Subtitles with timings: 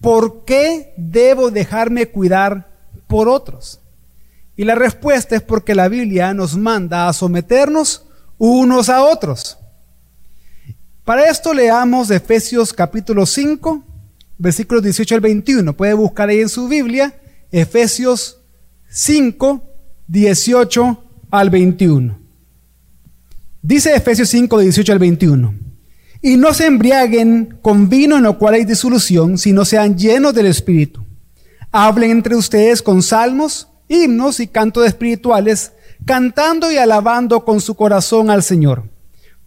[0.00, 2.68] ¿por qué debo dejarme cuidar
[3.06, 3.80] por otros?
[4.56, 8.04] Y la respuesta es porque la Biblia nos manda a someternos
[8.38, 9.58] unos a otros.
[11.04, 13.82] Para esto leamos Efesios capítulo 5,
[14.36, 15.76] versículos 18 al 21.
[15.76, 17.14] Puede buscar ahí en su Biblia
[17.50, 18.40] Efesios
[18.88, 19.62] 5,
[20.06, 22.18] 18 al 21.
[23.62, 25.67] Dice Efesios 5, 18 al 21.
[26.20, 30.46] Y no se embriaguen con vino en lo cual hay disolución, sino sean llenos del
[30.46, 31.04] Espíritu.
[31.70, 35.72] Hablen entre ustedes con salmos, himnos y cantos espirituales,
[36.04, 38.84] cantando y alabando con su corazón al Señor.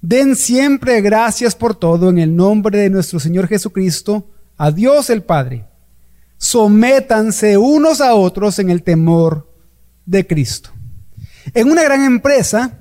[0.01, 4.27] Den siempre gracias por todo en el nombre de nuestro Señor Jesucristo,
[4.57, 5.65] a Dios el Padre.
[6.37, 9.47] Sométanse unos a otros en el temor
[10.05, 10.71] de Cristo.
[11.53, 12.80] En una gran empresa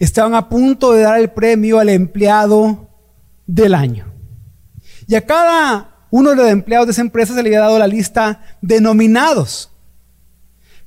[0.00, 2.88] estaban a punto de dar el premio al empleado
[3.46, 4.12] del año.
[5.06, 7.86] Y a cada uno de los empleados de esa empresa se le había dado la
[7.86, 9.70] lista de nominados.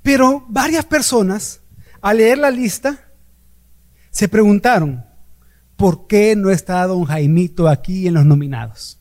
[0.02, 1.61] Pero varias personas,
[2.02, 3.00] al leer la lista,
[4.09, 5.05] se preguntaron,
[5.77, 9.00] ¿por qué no está don Jaimito aquí en los nominados?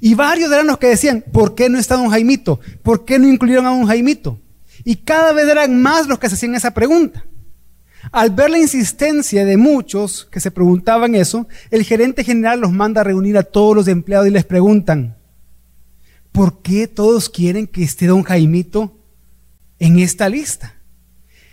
[0.00, 2.60] Y varios eran los que decían, ¿por qué no está don Jaimito?
[2.82, 4.40] ¿Por qué no incluyeron a don Jaimito?
[4.84, 7.24] Y cada vez eran más los que se hacían esa pregunta.
[8.12, 13.02] Al ver la insistencia de muchos que se preguntaban eso, el gerente general los manda
[13.02, 15.16] a reunir a todos los empleados y les preguntan,
[16.32, 18.98] ¿por qué todos quieren que esté don Jaimito
[19.78, 20.74] en esta lista?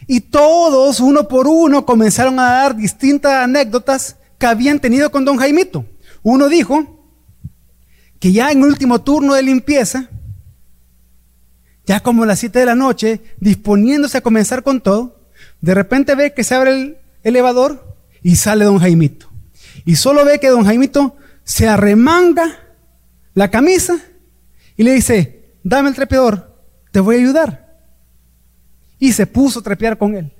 [0.08, 5.38] Y todos, uno por uno, comenzaron a dar distintas anécdotas que habían tenido con don
[5.38, 5.86] Jaimito.
[6.24, 7.04] Uno dijo
[8.20, 10.10] que ya en último turno de limpieza,
[11.86, 15.17] ya como a las 7 de la noche, disponiéndose a comenzar con todo,
[15.62, 19.30] de repente ve que se abre el elevador y sale don Jaimito.
[19.86, 22.60] Y solo ve que don Jaimito se arremanga
[23.34, 23.98] la camisa
[24.76, 27.80] y le dice, dame el trepeador, te voy a ayudar.
[29.00, 30.32] Y se puso a trepear con él.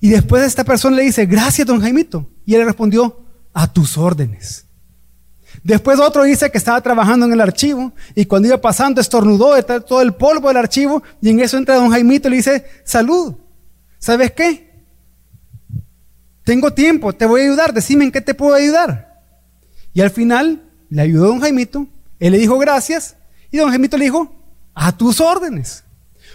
[0.00, 2.30] Y después esta persona le dice, gracias don Jaimito.
[2.46, 3.24] Y él respondió,
[3.58, 4.66] a tus órdenes.
[5.64, 10.00] Después otro dice que estaba trabajando en el archivo y cuando iba pasando estornudó todo
[10.00, 13.34] el polvo del archivo y en eso entra don Jaimito y le dice, salud,
[13.98, 14.68] ¿sabes qué?
[16.44, 19.22] Tengo tiempo, te voy a ayudar, decime en qué te puedo ayudar.
[19.92, 21.86] Y al final le ayudó don Jaimito,
[22.18, 23.16] él le dijo gracias
[23.50, 24.34] y don Jaimito le dijo,
[24.74, 25.84] a tus órdenes.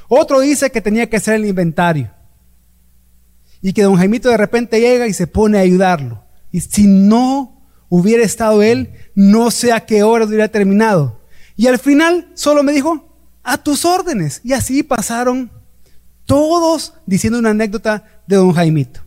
[0.08, 2.12] Otro dice que tenía que hacer el inventario
[3.62, 6.24] y que don Jaimito de repente llega y se pone a ayudarlo.
[6.52, 11.22] Y si no hubiera estado él, no sé a qué hora hubiera terminado.
[11.56, 13.10] Y al final solo me dijo,
[13.42, 14.42] a tus órdenes.
[14.44, 15.50] Y así pasaron
[16.26, 19.02] todos diciendo una anécdota de don Jaimito.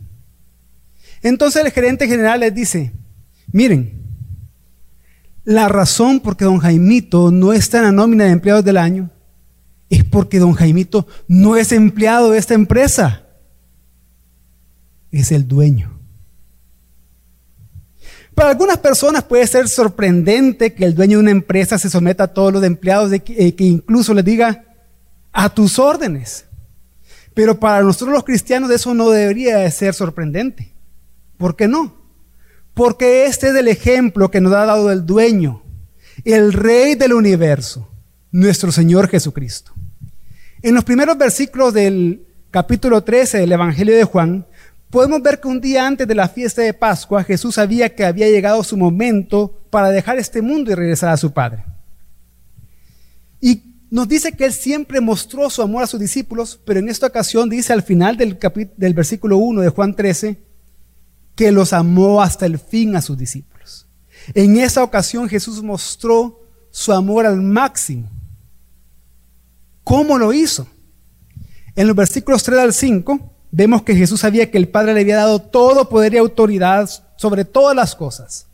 [1.21, 2.93] Entonces el gerente general les dice,
[3.51, 4.03] miren,
[5.43, 9.09] la razón por que don Jaimito no está en la nómina de empleados del año
[9.89, 13.23] es porque don Jaimito no es empleado de esta empresa,
[15.11, 15.97] es el dueño.
[18.35, 22.33] Para algunas personas puede ser sorprendente que el dueño de una empresa se someta a
[22.33, 24.65] todos los empleados, de que, eh, que incluso les diga
[25.31, 26.46] a tus órdenes.
[27.37, 30.73] Pero para nosotros los cristianos eso no debería de ser sorprendente.
[31.37, 31.95] ¿Por qué no?
[32.73, 35.61] Porque este es el ejemplo que nos ha dado el dueño,
[36.25, 37.87] el rey del universo,
[38.31, 39.71] nuestro Señor Jesucristo.
[40.63, 44.47] En los primeros versículos del capítulo 13 del Evangelio de Juan,
[44.89, 48.27] podemos ver que un día antes de la fiesta de Pascua, Jesús sabía que había
[48.29, 51.65] llegado su momento para dejar este mundo y regresar a su Padre.
[53.39, 57.07] Y nos dice que Él siempre mostró su amor a sus discípulos, pero en esta
[57.07, 58.37] ocasión dice al final del,
[58.75, 60.37] del versículo 1 de Juan 13,
[61.35, 63.87] que los amó hasta el fin a sus discípulos.
[64.33, 68.09] En esa ocasión Jesús mostró su amor al máximo.
[69.83, 70.67] ¿Cómo lo hizo?
[71.75, 75.17] En los versículos 3 al 5 vemos que Jesús sabía que el Padre le había
[75.17, 78.47] dado todo poder y autoridad sobre todas las cosas.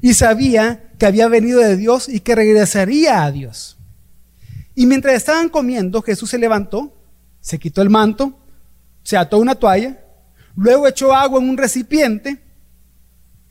[0.00, 3.75] Y sabía que había venido de Dios y que regresaría a Dios.
[4.78, 6.92] Y mientras estaban comiendo, Jesús se levantó,
[7.40, 8.38] se quitó el manto,
[9.02, 10.04] se ató una toalla,
[10.54, 12.42] luego echó agua en un recipiente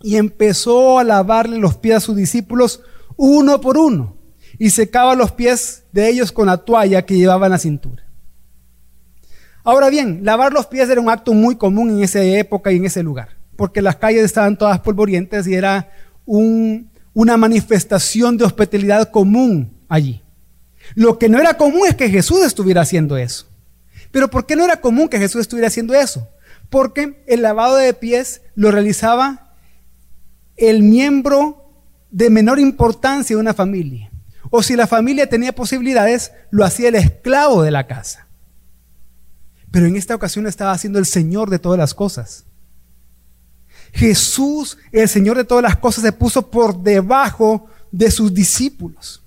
[0.03, 2.81] y empezó a lavarle los pies a sus discípulos
[3.17, 4.17] uno por uno
[4.59, 8.03] y secaba los pies de ellos con la toalla que llevaba en la cintura.
[9.63, 12.85] Ahora bien, lavar los pies era un acto muy común en esa época y en
[12.85, 15.89] ese lugar, porque las calles estaban todas polvorientas y era
[16.27, 20.21] una manifestación de hospitalidad común allí.
[20.93, 23.47] Lo que no era común es que Jesús estuviera haciendo eso.
[24.11, 26.29] Pero ¿por qué no era común que Jesús estuviera haciendo eso?
[26.69, 29.55] Porque el lavado de pies lo realizaba
[30.55, 31.71] el miembro
[32.11, 34.11] de menor importancia de una familia
[34.49, 38.27] o si la familia tenía posibilidades, lo hacía el esclavo de la casa.
[39.69, 42.45] Pero en esta ocasión estaba siendo el Señor de todas las cosas.
[43.91, 49.24] Jesús, el Señor de todas las cosas, se puso por debajo de sus discípulos.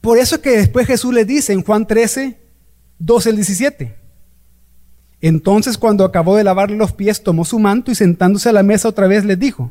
[0.00, 2.38] Por eso es que después Jesús le dice en Juan 13,
[2.98, 3.96] 12 al 17.
[5.20, 8.88] Entonces cuando acabó de lavarle los pies, tomó su manto y sentándose a la mesa
[8.88, 9.70] otra vez les dijo,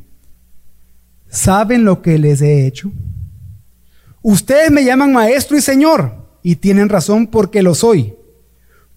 [1.28, 2.92] ¿saben lo que les he hecho?
[4.22, 8.14] Ustedes me llaman maestro y señor, y tienen razón porque lo soy.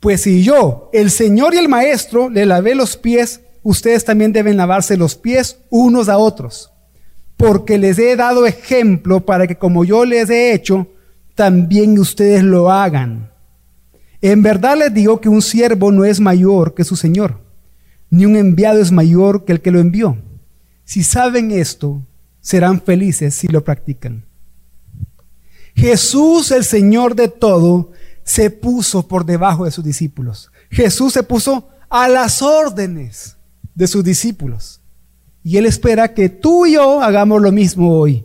[0.00, 4.56] Pues si yo, el señor y el maestro, le lavé los pies, ustedes también deben
[4.56, 6.72] lavarse los pies unos a otros.
[7.36, 10.88] Porque les he dado ejemplo para que como yo les he hecho,
[11.34, 13.30] también ustedes lo hagan.
[14.20, 17.40] En verdad les digo que un siervo no es mayor que su señor,
[18.10, 20.16] ni un enviado es mayor que el que lo envió.
[20.84, 22.02] Si saben esto,
[22.40, 24.24] serán felices si lo practican.
[25.74, 27.92] Jesús, el Señor de todo,
[28.24, 30.50] se puso por debajo de sus discípulos.
[30.70, 33.36] Jesús se puso a las órdenes
[33.74, 34.80] de sus discípulos.
[35.42, 38.24] Y Él espera que tú y yo hagamos lo mismo hoy.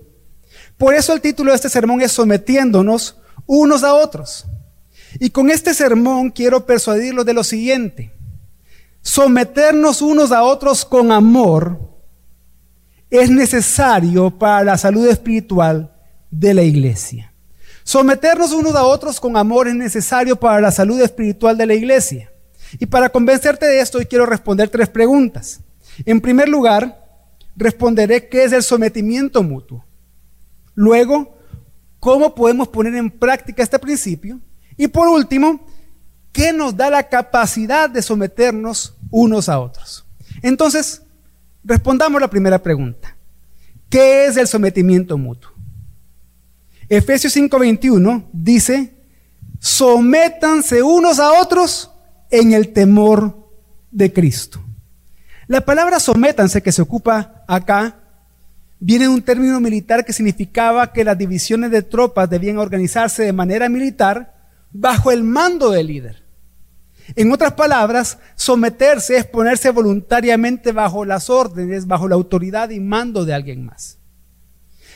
[0.77, 4.45] Por eso el título de este sermón es sometiéndonos unos a otros.
[5.19, 8.13] Y con este sermón quiero persuadirlos de lo siguiente.
[9.01, 11.79] Someternos unos a otros con amor
[13.09, 15.93] es necesario para la salud espiritual
[16.29, 17.33] de la iglesia.
[17.83, 22.31] Someternos unos a otros con amor es necesario para la salud espiritual de la iglesia.
[22.79, 25.61] Y para convencerte de esto, hoy quiero responder tres preguntas.
[26.05, 27.05] En primer lugar,
[27.55, 29.86] responderé qué es el sometimiento mutuo.
[30.77, 31.35] Luego,
[31.99, 34.39] cómo podemos poner en práctica este principio.
[34.77, 35.65] Y por último,
[36.31, 40.05] qué nos da la capacidad de someternos unos a otros.
[40.43, 41.01] Entonces,
[41.63, 43.17] respondamos la primera pregunta.
[43.89, 45.51] ¿Qué es el sometimiento mutuo?
[46.87, 48.93] Efesios 5:21 dice,
[49.59, 51.89] sométanse unos a otros
[52.29, 53.49] en el temor
[53.89, 54.63] de Cristo.
[55.47, 58.06] La palabra sométanse que se ocupa acá
[58.79, 63.33] viene de un término militar que significaba que las divisiones de tropas debían organizarse de
[63.33, 64.35] manera militar
[64.71, 66.23] bajo el mando del líder.
[67.15, 73.23] En otras palabras, someterse es ponerse voluntariamente bajo las órdenes, bajo la autoridad y mando
[73.23, 73.97] de alguien más.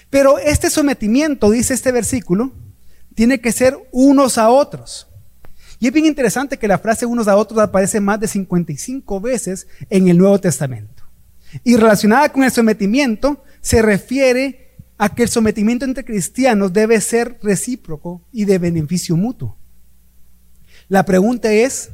[0.10, 2.52] Pero este sometimiento, dice este versículo,
[3.16, 5.08] tiene que ser unos a otros.
[5.80, 9.68] Y es bien interesante que la frase unos a otros aparece más de 55 veces
[9.90, 11.04] en el Nuevo Testamento.
[11.64, 17.40] Y relacionada con el sometimiento, se refiere a que el sometimiento entre cristianos debe ser
[17.42, 19.58] recíproco y de beneficio mutuo.
[20.90, 21.90] La pregunta es,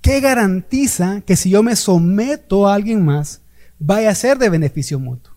[0.00, 3.42] ¿qué garantiza que si yo me someto a alguien más,
[3.78, 5.34] vaya a ser de beneficio mutuo?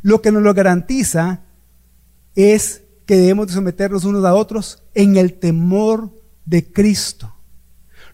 [0.00, 1.42] Lo que nos lo garantiza
[2.34, 6.10] es que debemos de someternos unos a otros en el temor
[6.44, 7.34] de Cristo.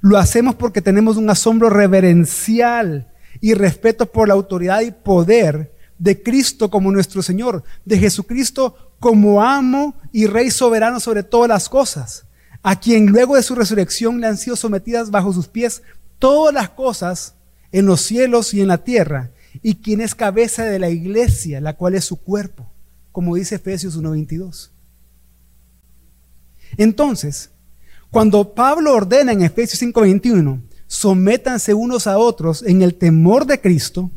[0.01, 6.23] Lo hacemos porque tenemos un asombro reverencial y respeto por la autoridad y poder de
[6.23, 12.27] Cristo como nuestro Señor, de Jesucristo como amo y Rey soberano sobre todas las cosas,
[12.63, 15.83] a quien luego de su resurrección le han sido sometidas bajo sus pies
[16.19, 17.35] todas las cosas
[17.73, 19.31] en los cielos y en la tierra,
[19.63, 22.71] y quien es cabeza de la iglesia, la cual es su cuerpo,
[23.13, 24.71] como dice Efesios 1.22.
[26.77, 27.51] Entonces,
[28.11, 34.11] cuando Pablo ordena en Efesios 5:21, sométanse unos a otros en el temor de Cristo,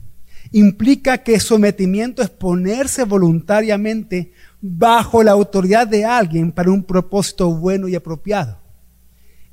[0.51, 7.87] implica que sometimiento es ponerse voluntariamente bajo la autoridad de alguien para un propósito bueno
[7.87, 8.59] y apropiado.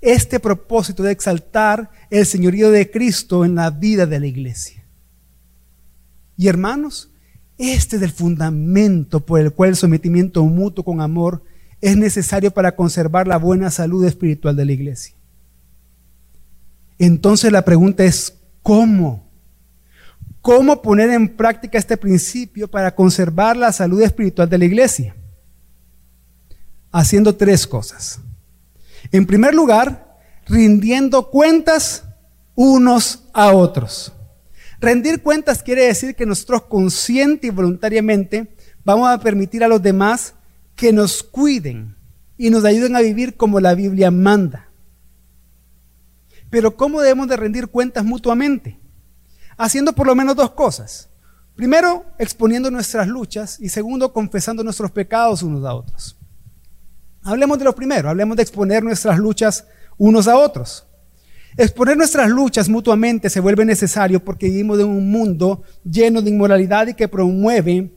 [0.00, 4.84] Este propósito de exaltar el señorío de Cristo en la vida de la iglesia.
[6.36, 7.10] Y hermanos,
[7.56, 11.42] este es el fundamento por el cual el sometimiento mutuo con amor
[11.80, 15.14] es necesario para conservar la buena salud espiritual de la iglesia.
[16.98, 19.27] Entonces la pregunta es, ¿cómo?
[20.48, 25.14] ¿Cómo poner en práctica este principio para conservar la salud espiritual de la iglesia?
[26.90, 28.18] Haciendo tres cosas.
[29.12, 32.04] En primer lugar, rindiendo cuentas
[32.54, 34.14] unos a otros.
[34.80, 40.32] Rendir cuentas quiere decir que nosotros consciente y voluntariamente vamos a permitir a los demás
[40.76, 41.94] que nos cuiden
[42.38, 44.70] y nos ayuden a vivir como la Biblia manda.
[46.48, 48.78] Pero ¿cómo debemos de rendir cuentas mutuamente?
[49.58, 51.08] Haciendo por lo menos dos cosas.
[51.54, 56.16] Primero, exponiendo nuestras luchas y segundo, confesando nuestros pecados unos a otros.
[57.22, 60.86] Hablemos de lo primero, hablemos de exponer nuestras luchas unos a otros.
[61.56, 66.86] Exponer nuestras luchas mutuamente se vuelve necesario porque vivimos en un mundo lleno de inmoralidad
[66.86, 67.90] y que promueve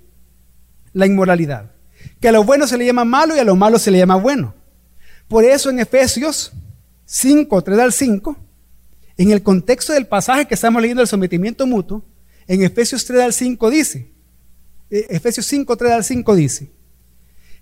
[0.94, 1.72] la inmoralidad.
[2.20, 4.16] Que a lo bueno se le llama malo y a lo malo se le llama
[4.16, 4.56] bueno.
[5.28, 6.52] Por eso en Efesios
[7.06, 8.36] 5, 3 al 5,
[9.22, 12.04] en el contexto del pasaje que estamos leyendo del sometimiento mutuo,
[12.48, 14.12] en Efesios 3 al 5 dice,
[14.90, 16.72] eh, Efesios 5, 3 al 5 dice,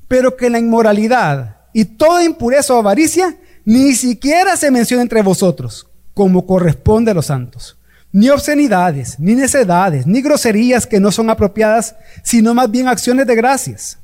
[0.08, 5.88] pero que la inmoralidad y toda impureza o avaricia ni siquiera se menciona entre vosotros,
[6.14, 7.78] como corresponde a los santos.
[8.12, 13.36] Ni obscenidades, ni necedades, ni groserías que no son apropiadas, sino más bien acciones de
[13.36, 14.00] gracias.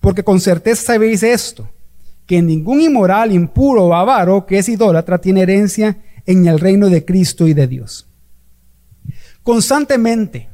[0.00, 1.66] Porque con certeza sabéis esto,
[2.26, 5.96] que ningún inmoral, impuro o avaro que es idólatra tiene herencia
[6.26, 8.06] en el reino de Cristo y de Dios.
[9.42, 10.48] Constantemente,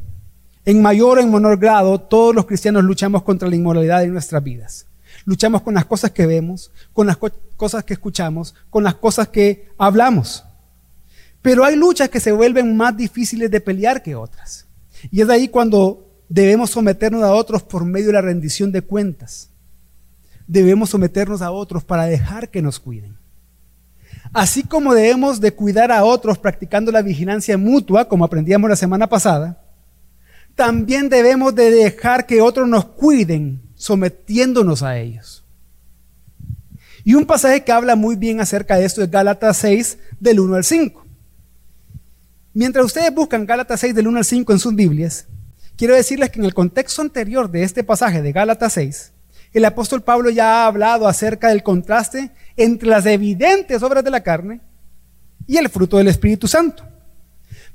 [0.64, 4.45] en mayor o en menor grado, todos los cristianos luchamos contra la inmoralidad en nuestras
[4.45, 4.87] vidas.
[5.25, 9.69] Luchamos con las cosas que vemos, con las cosas que escuchamos, con las cosas que
[9.79, 10.45] hablamos.
[11.41, 14.67] Pero hay luchas que se vuelven más difíciles de pelear que otras.
[15.11, 18.83] Y es de ahí cuando debemos someternos a otros por medio de la rendición de
[18.83, 19.50] cuentas.
[20.47, 23.22] Debemos someternos a otros para dejar que nos cuiden.
[24.33, 29.09] Así como debemos de cuidar a otros practicando la vigilancia mutua, como aprendíamos la semana
[29.09, 29.62] pasada,
[30.55, 35.45] también debemos de dejar que otros nos cuiden sometiéndonos a ellos.
[37.05, 40.55] Y un pasaje que habla muy bien acerca de esto es Gálatas 6 del 1
[40.55, 41.05] al 5.
[42.55, 45.27] Mientras ustedes buscan Gálatas 6 del 1 al 5 en sus Biblias,
[45.77, 49.12] quiero decirles que en el contexto anterior de este pasaje de Gálatas 6,
[49.52, 54.23] el apóstol Pablo ya ha hablado acerca del contraste entre las evidentes obras de la
[54.23, 54.61] carne
[55.47, 56.85] y el fruto del Espíritu Santo.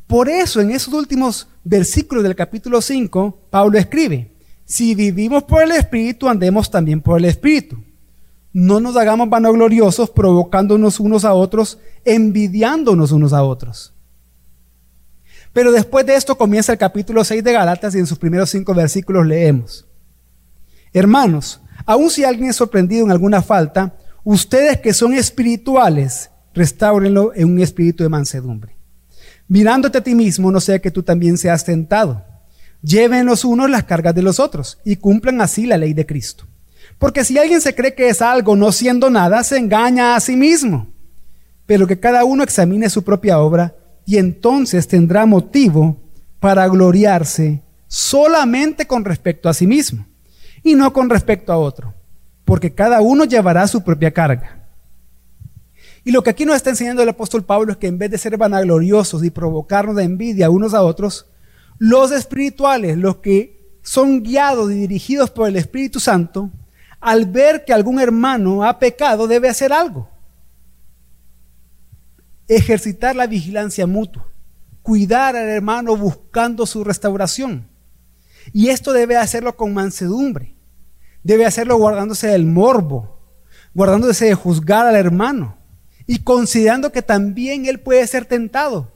[0.07, 4.31] Por eso en esos últimos versículos del capítulo 5, Pablo escribe,
[4.65, 7.83] si vivimos por el Espíritu, andemos también por el Espíritu.
[8.53, 13.93] No nos hagamos vanagloriosos, provocándonos unos a otros, envidiándonos unos a otros.
[15.53, 18.73] Pero después de esto comienza el capítulo 6 de Galatas y en sus primeros cinco
[18.73, 19.85] versículos leemos.
[20.93, 27.49] Hermanos, aun si alguien es sorprendido en alguna falta, ustedes que son espirituales, restáurenlo en
[27.49, 28.75] un espíritu de mansedumbre.
[29.47, 32.25] Mirándote a ti mismo, no sea que tú también seas tentado.
[32.81, 36.45] Lleven los unos las cargas de los otros y cumplan así la ley de Cristo.
[36.99, 40.35] Porque si alguien se cree que es algo no siendo nada, se engaña a sí
[40.35, 40.89] mismo.
[41.65, 43.75] Pero que cada uno examine su propia obra
[44.05, 46.01] y entonces tendrá motivo
[46.41, 50.05] para gloriarse solamente con respecto a sí mismo
[50.67, 51.93] y no con respecto a otro,
[52.43, 54.67] porque cada uno llevará su propia carga.
[56.03, 58.17] Y lo que aquí nos está enseñando el apóstol Pablo es que en vez de
[58.17, 61.27] ser vanagloriosos y provocarnos de envidia unos a otros,
[61.79, 66.51] los espirituales, los que son guiados y dirigidos por el Espíritu Santo,
[66.99, 70.09] al ver que algún hermano ha pecado, debe hacer algo.
[72.49, 74.27] Ejercitar la vigilancia mutua,
[74.81, 77.67] cuidar al hermano buscando su restauración.
[78.51, 80.56] Y esto debe hacerlo con mansedumbre,
[81.27, 83.19] debe hacerlo guardándose del morbo,
[83.73, 85.57] guardándose de juzgar al hermano
[86.05, 88.93] y considerando que también él puede ser tentado.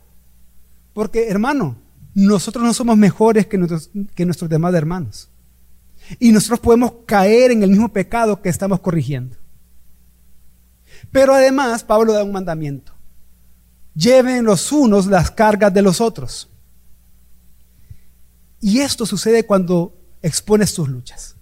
[0.93, 1.75] Porque, hermano,
[2.15, 5.29] nosotros no somos mejores que nuestros, demás hermanos.
[6.19, 9.35] Y nosotros podemos caer en el mismo pecado que estamos corrigiendo.
[11.11, 12.93] Pero además, Pablo da un mandamiento.
[13.93, 16.49] Lleven los unos las cargas de los otros.
[18.61, 21.35] Y esto sucede cuando expones tus luchas.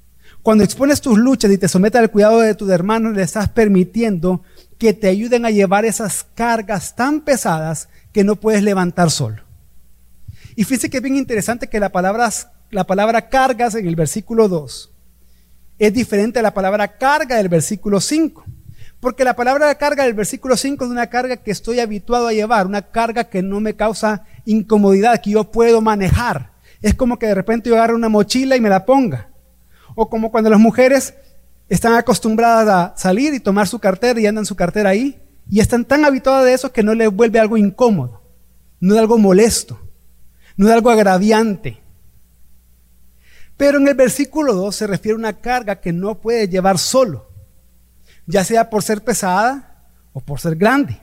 [0.49, 4.41] Cuando expones tus luchas y te sometes al cuidado de tus hermanos, le estás permitiendo
[4.79, 9.43] que te ayuden a llevar esas cargas tan pesadas que no puedes levantar solo.
[10.55, 12.31] Y fíjese que es bien interesante que la palabra,
[12.71, 14.91] la palabra cargas en el versículo 2
[15.77, 18.43] es diferente a la palabra carga del versículo 5.
[18.99, 22.65] Porque la palabra carga del versículo 5 es una carga que estoy habituado a llevar,
[22.65, 26.53] una carga que no me causa incomodidad, que yo puedo manejar.
[26.81, 29.28] Es como que de repente yo agarro una mochila y me la ponga.
[30.01, 31.13] O como cuando las mujeres
[31.67, 35.19] están acostumbradas a salir y tomar su cartera y andan su cartera ahí.
[35.49, 38.21] Y están tan habituadas de eso que no les vuelve algo incómodo,
[38.79, 39.79] no es algo molesto
[40.59, 41.79] no es algo agraviante.
[43.55, 47.29] Pero en el versículo 2 se refiere a una carga que no puede llevar solo,
[48.25, 50.99] ya sea por ser pesada o por ser grande.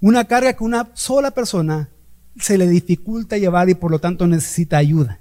[0.00, 1.90] Una carga que una sola persona
[2.36, 5.20] se le dificulta llevar y por lo tanto necesita ayuda.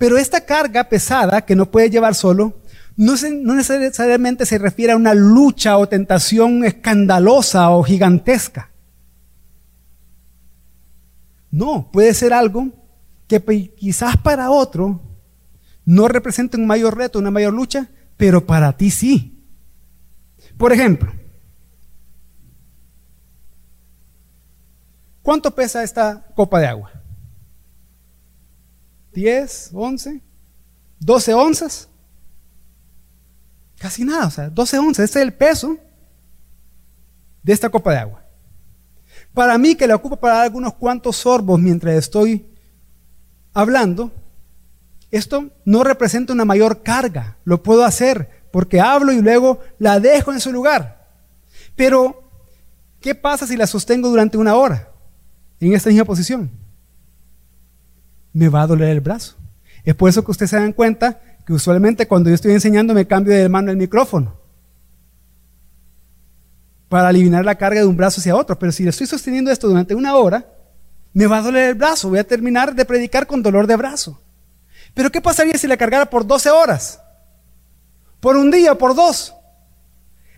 [0.00, 2.62] Pero esta carga pesada que no puede llevar solo,
[2.96, 3.16] no,
[3.54, 8.70] necesariamente se refiere a una lucha o tentación escandalosa o gigantesca.
[11.50, 12.68] No, puede ser algo
[13.28, 13.44] que
[13.76, 15.02] quizás para otro
[15.84, 19.44] no represente un mayor reto, una mayor lucha, pero para ti sí.
[20.56, 21.12] Por ejemplo,
[25.20, 26.99] ¿cuánto pesa esta copa de agua?
[29.14, 30.22] ¿10, 11,
[30.98, 31.88] 12 onzas?
[33.78, 35.76] Casi nada, o sea, 12 onzas, ese es el peso
[37.42, 38.22] de esta copa de agua.
[39.32, 42.46] Para mí, que la ocupo para dar algunos cuantos sorbos mientras estoy
[43.52, 44.12] hablando,
[45.10, 50.32] esto no representa una mayor carga, lo puedo hacer porque hablo y luego la dejo
[50.32, 51.08] en su lugar.
[51.76, 52.30] Pero,
[53.00, 54.90] ¿qué pasa si la sostengo durante una hora
[55.60, 56.50] en esta misma posición?
[58.32, 59.36] Me va a doler el brazo.
[59.84, 63.06] Es por eso que ustedes se dan cuenta que usualmente cuando yo estoy enseñando me
[63.06, 64.38] cambio de mano el micrófono
[66.88, 68.58] para aliviar la carga de un brazo hacia otro.
[68.58, 70.46] Pero si le estoy sosteniendo esto durante una hora,
[71.12, 72.08] me va a doler el brazo.
[72.08, 74.20] Voy a terminar de predicar con dolor de brazo.
[74.92, 77.00] Pero ¿qué pasaría si la cargara por 12 horas?
[78.18, 79.34] Por un día, por dos.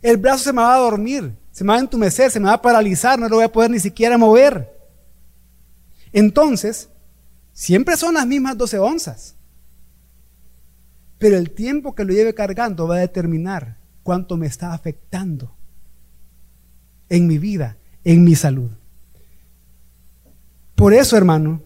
[0.02, 2.54] El brazo se me va a dormir, se me va a entumecer, se me va
[2.54, 4.70] a paralizar, no lo voy a poder ni siquiera mover.
[6.12, 6.88] Entonces,
[7.52, 9.37] siempre son las mismas 12 onzas.
[11.18, 15.54] Pero el tiempo que lo lleve cargando va a determinar cuánto me está afectando
[17.09, 18.71] en mi vida, en mi salud.
[20.75, 21.62] Por eso, hermano,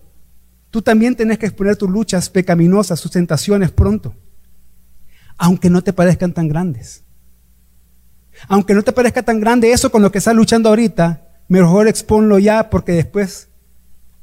[0.71, 4.15] tú también tienes que exponer tus luchas pecaminosas, tus tentaciones pronto,
[5.39, 7.03] aunque no te parezcan tan grandes.
[8.49, 12.39] Aunque no te parezca tan grande eso con lo que estás luchando ahorita, mejor exponlo
[12.39, 13.49] ya porque después,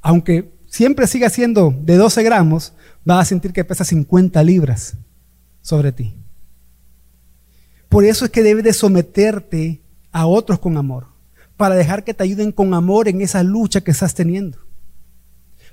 [0.01, 2.73] aunque siempre siga siendo de 12 gramos,
[3.05, 4.95] vas a sentir que pesa 50 libras
[5.61, 6.15] sobre ti.
[7.89, 11.05] Por eso es que debes de someterte a otros con amor
[11.57, 14.57] para dejar que te ayuden con amor en esa lucha que estás teniendo.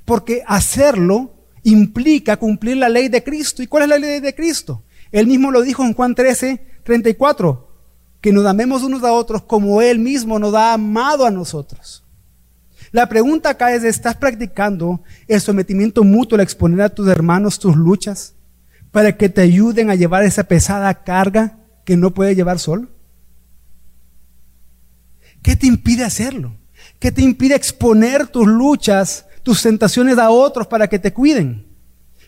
[0.05, 3.63] Porque hacerlo implica cumplir la ley de Cristo.
[3.63, 4.83] ¿Y cuál es la ley de Cristo?
[5.13, 7.71] Él mismo lo dijo en Juan 13, 34,
[8.21, 12.05] que nos amemos unos a otros como Él mismo nos ha amado a nosotros.
[12.93, 17.77] La pregunta acá es, ¿estás practicando el sometimiento mutuo al exponer a tus hermanos tus
[17.77, 18.35] luchas
[18.91, 22.89] para que te ayuden a llevar esa pesada carga que no puedes llevar solo?
[25.43, 26.57] ¿Qué te impide hacerlo?
[26.99, 31.67] ¿Qué te impide exponer tus luchas, tus tentaciones a otros para que te cuiden?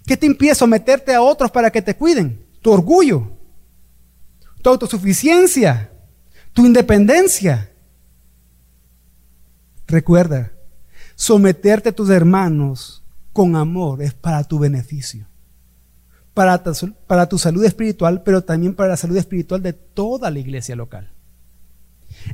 [0.07, 2.47] ¿Qué te impide someterte a otros para que te cuiden?
[2.61, 3.33] Tu orgullo,
[4.63, 5.91] tu autosuficiencia,
[6.53, 7.72] tu independencia.
[9.93, 10.53] Recuerda,
[11.17, 15.27] someterte a tus hermanos con amor es para tu beneficio,
[16.33, 20.39] para tu, para tu salud espiritual, pero también para la salud espiritual de toda la
[20.39, 21.11] iglesia local.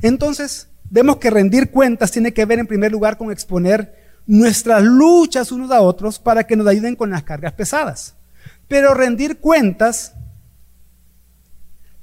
[0.01, 3.93] Entonces, vemos que rendir cuentas tiene que ver en primer lugar con exponer
[4.25, 8.15] nuestras luchas unos a otros para que nos ayuden con las cargas pesadas.
[8.69, 10.13] Pero rendir cuentas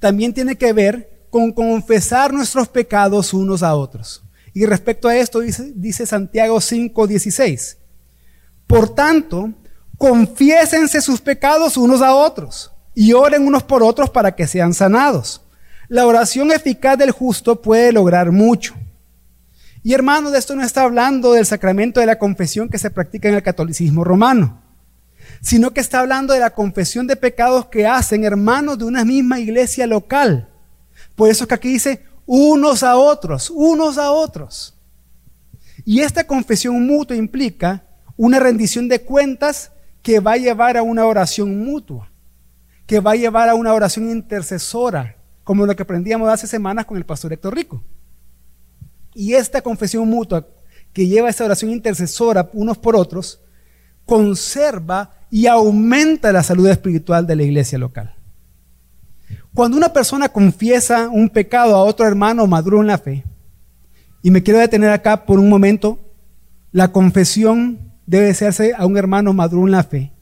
[0.00, 4.22] también tiene que ver con confesar nuestros pecados unos a otros.
[4.56, 7.76] Y respecto a esto dice, dice Santiago 5:16.
[8.66, 9.52] Por tanto,
[9.98, 15.42] confiésense sus pecados unos a otros y oren unos por otros para que sean sanados.
[15.88, 18.74] La oración eficaz del justo puede lograr mucho.
[19.82, 23.28] Y hermano, de esto no está hablando del sacramento de la confesión que se practica
[23.28, 24.62] en el catolicismo romano,
[25.42, 29.38] sino que está hablando de la confesión de pecados que hacen hermanos de una misma
[29.38, 30.48] iglesia local.
[31.14, 34.74] Por eso que aquí dice unos a otros, unos a otros.
[35.84, 37.84] Y esta confesión mutua implica
[38.16, 39.70] una rendición de cuentas
[40.02, 42.10] que va a llevar a una oración mutua,
[42.86, 46.96] que va a llevar a una oración intercesora, como lo que aprendíamos hace semanas con
[46.96, 47.82] el pastor Héctor Rico.
[49.14, 50.46] Y esta confesión mutua
[50.92, 53.40] que lleva esta oración intercesora unos por otros,
[54.04, 58.15] conserva y aumenta la salud espiritual de la iglesia local.
[59.56, 63.24] Cuando una persona confiesa un pecado a otro hermano maduro en la fe,
[64.22, 65.98] y me quiero detener acá por un momento,
[66.72, 70.12] la confesión debe hacerse a un hermano maduro en la fe.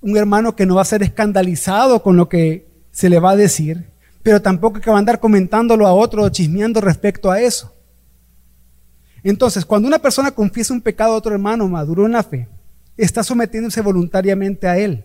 [0.00, 3.36] Un hermano que no va a ser escandalizado con lo que se le va a
[3.36, 3.88] decir,
[4.24, 7.72] pero tampoco que va a andar comentándolo a otro o chismeando respecto a eso.
[9.22, 12.48] Entonces, cuando una persona confiesa un pecado a otro hermano maduro en la fe,
[12.96, 15.04] está sometiéndose voluntariamente a él,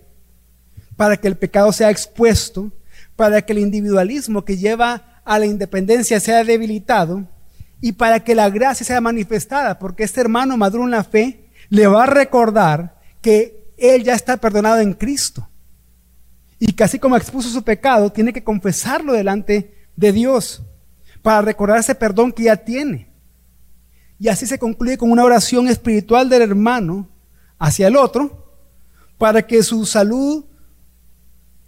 [0.96, 2.72] para que el pecado sea expuesto,
[3.16, 7.28] para que el individualismo que lleva a la independencia sea debilitado
[7.82, 11.88] y para que la gracia sea manifestada, porque este hermano maduro en la fe le
[11.88, 15.48] va a recordar que él ya está perdonado en Cristo
[16.60, 20.64] y que así como expuso su pecado, tiene que confesarlo delante de Dios
[21.22, 23.10] para recordar ese perdón que ya tiene.
[24.18, 27.10] Y así se concluye con una oración espiritual del hermano
[27.60, 28.56] hacia el otro
[29.18, 30.46] para que su salud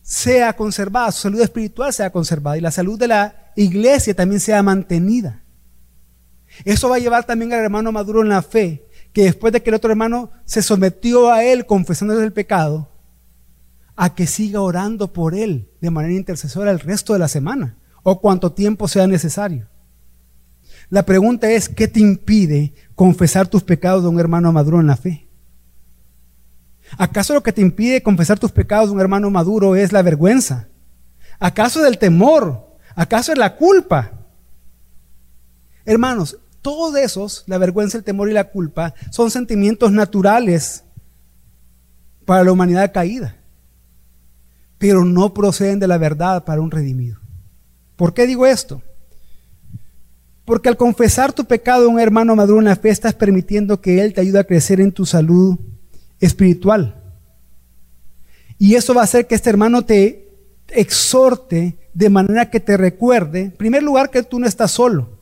[0.05, 4.61] sea conservada, su salud espiritual sea conservada y la salud de la iglesia también sea
[4.61, 5.41] mantenida.
[6.63, 9.71] Eso va a llevar también al hermano maduro en la fe, que después de que
[9.71, 12.91] el otro hermano se sometió a él confesándole el pecado,
[13.95, 18.21] a que siga orando por él de manera intercesora el resto de la semana o
[18.21, 19.69] cuanto tiempo sea necesario.
[20.91, 24.97] La pregunta es, ¿qué te impide confesar tus pecados de un hermano maduro en la
[24.97, 25.27] fe?
[26.97, 30.67] ¿Acaso lo que te impide confesar tus pecados de un hermano maduro es la vergüenza?
[31.39, 32.77] ¿Acaso es el temor?
[32.95, 34.12] ¿Acaso es la culpa?
[35.86, 40.84] Hermanos, todos esos, la vergüenza, el temor y la culpa, son sentimientos naturales
[42.25, 43.36] para la humanidad caída,
[44.77, 47.19] pero no proceden de la verdad para un redimido.
[47.95, 48.81] ¿Por qué digo esto?
[50.43, 54.01] Porque al confesar tu pecado a un hermano maduro en la fe, estás permitiendo que
[54.01, 55.60] Él te ayude a crecer en tu salud
[56.19, 57.01] espiritual.
[58.58, 60.30] Y eso va a hacer que este hermano te
[60.69, 65.19] exhorte de manera que te recuerde, en primer lugar, que tú no estás solo,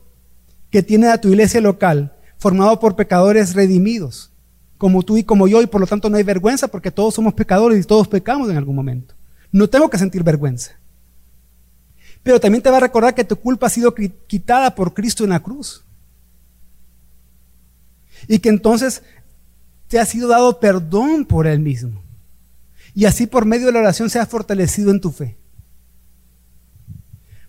[0.70, 4.30] que tienes a tu iglesia local formado por pecadores redimidos,
[4.76, 7.34] como tú y como yo, y por lo tanto no hay vergüenza porque todos somos
[7.34, 9.14] pecadores y todos pecamos en algún momento.
[9.50, 10.72] No tengo que sentir vergüenza.
[12.22, 15.30] Pero también te va a recordar que tu culpa ha sido quitada por Cristo en
[15.30, 15.84] la cruz.
[18.26, 19.02] Y que entonces
[19.94, 22.02] te ha sido dado perdón por Él mismo.
[22.96, 25.36] Y así por medio de la oración se ha fortalecido en tu fe.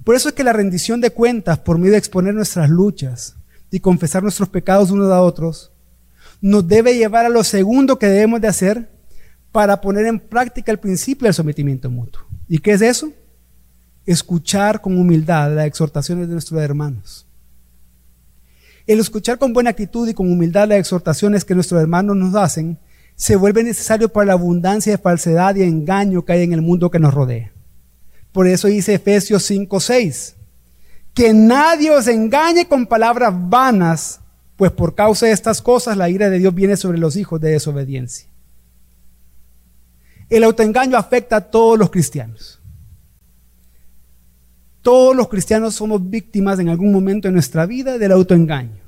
[0.03, 3.36] Por eso es que la rendición de cuentas, por medio de exponer nuestras luchas
[3.71, 5.71] y confesar nuestros pecados unos a otros,
[6.39, 8.91] nos debe llevar a lo segundo que debemos de hacer
[9.51, 12.21] para poner en práctica el principio del sometimiento mutuo.
[12.47, 13.12] ¿Y qué es eso?
[14.05, 17.25] Escuchar con humildad las exhortaciones de nuestros hermanos.
[18.87, 22.77] El escuchar con buena actitud y con humildad las exhortaciones que nuestros hermanos nos hacen
[23.15, 26.91] se vuelve necesario para la abundancia de falsedad y engaño que hay en el mundo
[26.91, 27.51] que nos rodea.
[28.31, 30.35] Por eso dice Efesios 5:6,
[31.13, 34.19] que nadie os engañe con palabras vanas,
[34.57, 37.51] pues por causa de estas cosas la ira de Dios viene sobre los hijos de
[37.51, 38.27] desobediencia.
[40.29, 42.59] El autoengaño afecta a todos los cristianos.
[44.85, 48.83] Todos los cristianos somos víctimas en algún momento de nuestra vida del autoengaño.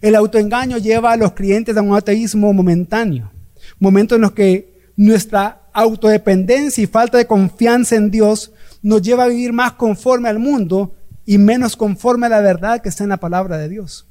[0.00, 3.32] El autoengaño lleva a los creyentes a un ateísmo momentáneo,
[3.80, 9.26] momentos en los que nuestra autodependencia y falta de confianza en Dios nos lleva a
[9.26, 10.94] vivir más conforme al mundo
[11.26, 14.06] y menos conforme a la verdad que está en la palabra de Dios.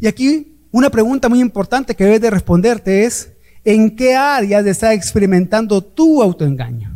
[0.00, 3.34] Y aquí una pregunta muy importante que debes de responderte es,
[3.66, 6.91] ¿en qué áreas estás experimentando tu autoengaño?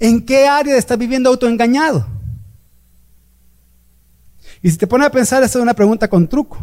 [0.00, 2.06] ¿En qué área estás viviendo autoengañado?
[4.62, 6.58] Y si te pones a pensar, esta es una pregunta con truco.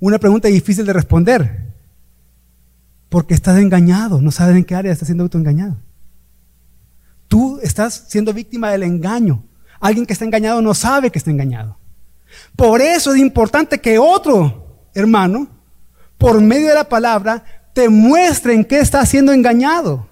[0.00, 1.72] Una pregunta difícil de responder.
[3.10, 5.76] Porque estás engañado, no sabes en qué área estás siendo autoengañado.
[7.28, 9.44] Tú estás siendo víctima del engaño.
[9.78, 11.78] Alguien que está engañado no sabe que está engañado.
[12.56, 15.46] Por eso es importante que otro hermano,
[16.16, 20.08] por medio de la palabra, te muestre en qué está siendo engañado.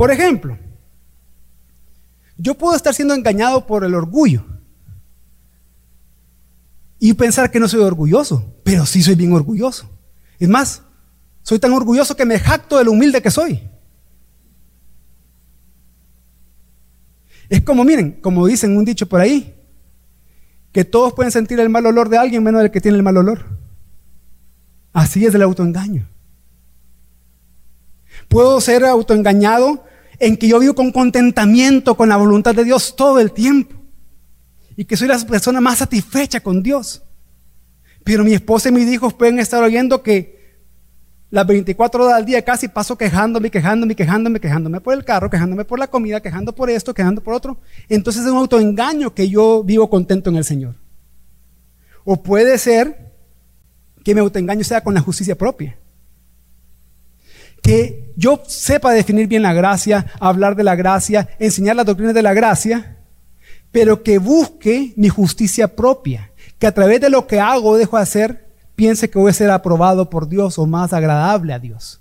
[0.00, 0.56] Por ejemplo,
[2.38, 4.42] yo puedo estar siendo engañado por el orgullo
[6.98, 9.90] y pensar que no soy orgulloso, pero sí soy bien orgulloso.
[10.38, 10.80] Es más,
[11.42, 13.60] soy tan orgulloso que me jacto de lo humilde que soy.
[17.50, 19.54] Es como, miren, como dicen un dicho por ahí,
[20.72, 23.18] que todos pueden sentir el mal olor de alguien menos el que tiene el mal
[23.18, 23.44] olor.
[24.94, 26.08] Así es el autoengaño.
[28.30, 29.82] Puedo ser autoengañado
[30.20, 33.74] en que yo vivo con contentamiento con la voluntad de Dios todo el tiempo
[34.76, 37.02] y que soy la persona más satisfecha con Dios.
[38.04, 40.38] Pero mi esposa y mis hijos pueden estar oyendo que
[41.28, 45.64] las 24 horas al día casi paso quejándome, quejándome, quejándome, quejándome por el carro, quejándome
[45.64, 47.58] por la comida, quejando por esto, quejando por otro.
[47.88, 50.76] Entonces es un autoengaño que yo vivo contento en el Señor.
[52.04, 53.12] O puede ser
[54.04, 55.79] que mi autoengaño sea con la justicia propia
[57.62, 62.22] que yo sepa definir bien la gracia, hablar de la gracia, enseñar las doctrinas de
[62.22, 62.98] la gracia,
[63.72, 68.02] pero que busque mi justicia propia, que a través de lo que hago dejo de
[68.02, 72.00] hacer, piense que voy a ser aprobado por Dios o más agradable a Dios.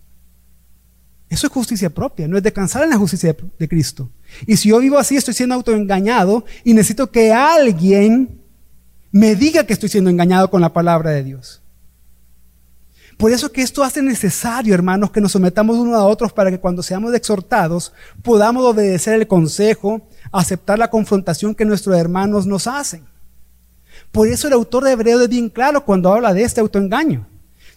[1.29, 4.09] Eso es justicia propia, no es descansar en la justicia de Cristo.
[4.47, 8.41] Y si yo vivo así, estoy siendo autoengañado y necesito que alguien
[9.11, 11.61] me diga que estoy siendo engañado con la palabra de Dios.
[13.19, 16.57] Por eso que esto hace necesario, hermanos, que nos sometamos unos a otros para que
[16.57, 17.91] cuando seamos exhortados
[18.23, 23.03] podamos obedecer el consejo, aceptar la confrontación que nuestros hermanos nos hacen.
[24.13, 27.27] Por eso el autor de Hebreos es bien claro cuando habla de este autoengaño.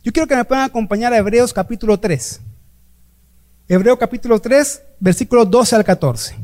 [0.04, 2.40] Yo quiero que me puedan acompañar a Hebreos capítulo 3.
[3.66, 6.36] Hebreos capítulo 3, versículos 12 al 14.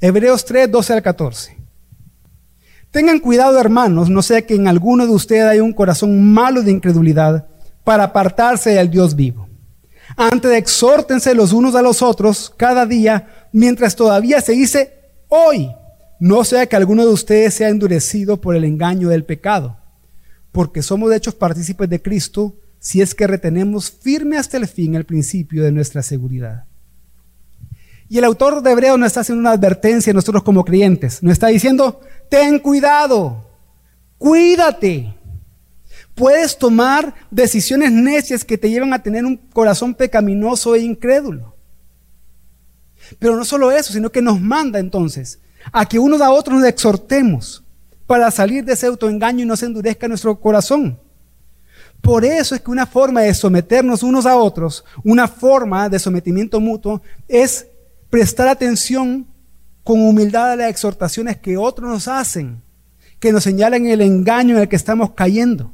[0.00, 1.58] Hebreos 3, 12 al 14.
[2.90, 6.70] Tengan cuidado, hermanos, no sea que en alguno de ustedes haya un corazón malo de
[6.70, 7.46] incredulidad
[7.88, 9.48] para apartarse del Dios vivo.
[10.14, 14.92] Antes exhórtense los unos a los otros cada día, mientras todavía se dice
[15.28, 15.70] hoy,
[16.20, 19.78] no sea que alguno de ustedes sea endurecido por el engaño del pecado,
[20.52, 25.06] porque somos hechos partícipes de Cristo si es que retenemos firme hasta el fin el
[25.06, 26.66] principio de nuestra seguridad.
[28.10, 31.22] Y el autor de Hebreos nos está haciendo una advertencia a nosotros como creyentes.
[31.22, 33.48] Nos está diciendo, ten cuidado,
[34.18, 35.17] cuídate.
[36.18, 41.54] Puedes tomar decisiones necias que te llevan a tener un corazón pecaminoso e incrédulo.
[43.20, 45.38] Pero no solo eso, sino que nos manda entonces
[45.72, 47.62] a que unos a otros nos exhortemos
[48.08, 50.98] para salir de ese autoengaño y no se endurezca nuestro corazón.
[52.00, 56.58] Por eso es que una forma de someternos unos a otros, una forma de sometimiento
[56.58, 57.66] mutuo, es
[58.10, 59.24] prestar atención
[59.84, 62.60] con humildad a las exhortaciones que otros nos hacen,
[63.20, 65.72] que nos señalan el engaño en el que estamos cayendo.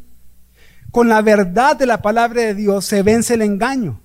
[0.95, 4.01] Con la verdad de la palabra de Dios se vence el engaño.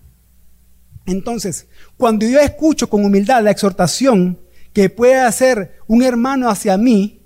[1.06, 4.40] Entonces, cuando yo escucho con humildad la exhortación
[4.74, 7.22] que puede hacer un hermano hacia mí,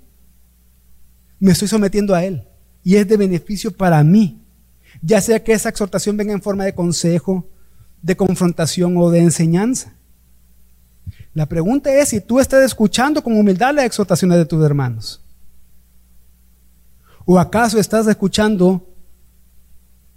[1.40, 2.46] me estoy sometiendo a él
[2.84, 4.44] y es de beneficio para mí
[5.02, 7.46] ya sea que esa exhortación venga en forma de consejo,
[8.02, 9.94] de confrontación o de enseñanza.
[11.32, 15.20] La pregunta es si tú estás escuchando con humildad las exhortaciones de tus hermanos.
[17.26, 18.93] ¿O acaso estás escuchando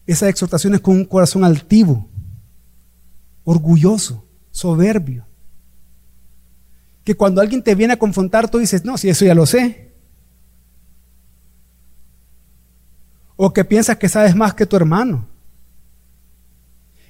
[0.07, 2.09] esas exhortaciones con un corazón altivo,
[3.43, 5.27] orgulloso, soberbio?
[7.03, 9.93] Que cuando alguien te viene a confrontar, tú dices, no, si eso ya lo sé.
[13.37, 15.27] O que piensas que sabes más que tu hermano.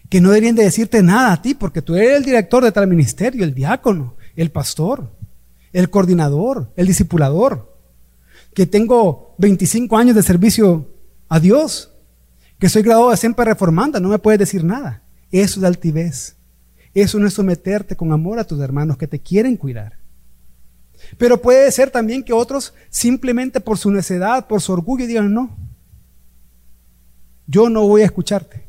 [0.10, 2.88] Que no deberían de decirte nada a ti porque tú eres el director de tal
[2.88, 5.10] ministerio, el diácono, el pastor,
[5.74, 7.76] el coordinador, el discipulador.
[8.54, 10.90] Que tengo 25 años de servicio
[11.30, 11.92] a Dios.
[12.60, 15.02] Que soy graduado de siempre reformanda, no me puedes decir nada.
[15.32, 16.36] Eso es altivez.
[16.94, 19.98] Eso no es someterte con amor a tus hermanos que te quieren cuidar.
[21.18, 25.68] Pero puede ser también que otros simplemente por su necedad, por su orgullo digan no
[27.48, 28.66] yo no voy a escucharte.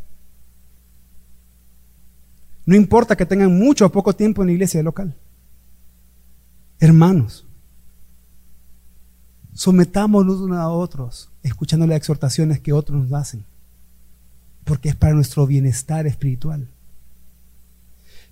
[2.64, 5.14] No importa que tengan mucho o poco tiempo en la iglesia local.
[6.78, 7.44] Hermanos,
[9.52, 13.44] sometámonos unos a otros, escuchando las exhortaciones que otros nos hacen,
[14.68, 16.68] porque es para nuestro bienestar espiritual.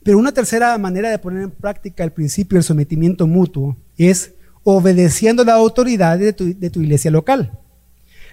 [0.04, 5.42] Pero una tercera manera de poner en práctica el principio del sometimiento mutuo es obedeciendo
[5.44, 7.58] la autoridad de tu, de tu iglesia local.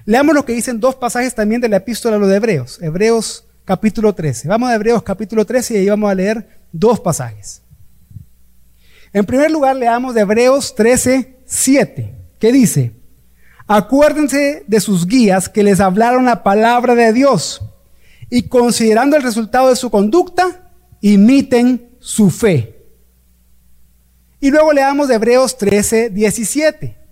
[0.05, 2.77] Leamos lo que dicen dos pasajes también de la epístola a los Hebreos.
[2.81, 4.49] Hebreos capítulo 13.
[4.49, 7.61] Vamos a Hebreos capítulo 13 y ahí vamos a leer dos pasajes.
[9.13, 12.91] En primer lugar, leamos de Hebreos 13, 7, que dice,
[13.65, 17.61] acuérdense de sus guías que les hablaron la palabra de Dios
[18.29, 22.85] y considerando el resultado de su conducta, imiten su fe.
[24.39, 27.03] Y luego leamos Hebreos 13, 17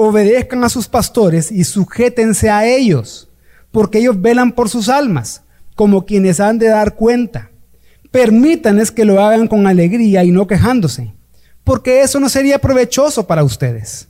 [0.00, 3.28] obedezcan a sus pastores y sujétense a ellos,
[3.72, 5.42] porque ellos velan por sus almas,
[5.74, 7.50] como quienes han de dar cuenta.
[8.12, 11.14] Permítanles que lo hagan con alegría y no quejándose,
[11.64, 14.06] porque eso no sería provechoso para ustedes.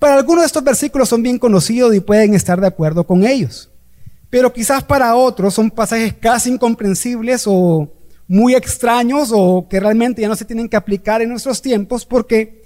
[0.00, 3.70] Para algunos de estos versículos son bien conocidos y pueden estar de acuerdo con ellos,
[4.28, 7.92] pero quizás para otros son pasajes casi incomprensibles o
[8.26, 12.60] muy extraños o que realmente ya no se tienen que aplicar en nuestros tiempos porque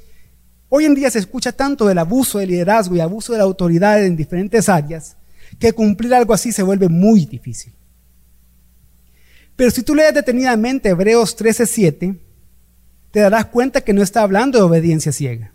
[0.77, 4.05] Hoy en día se escucha tanto del abuso de liderazgo y abuso de la autoridad
[4.05, 5.17] en diferentes áreas
[5.61, 7.73] que cumplir algo así se vuelve muy difícil.
[9.55, 12.19] Pero si tú lees detenidamente Hebreos 13:7,
[13.13, 15.54] te darás cuenta que no está hablando de obediencia ciega,